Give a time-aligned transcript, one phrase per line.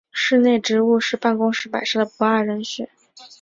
[0.11, 2.89] 室内植物是办公室摆设的不二之选。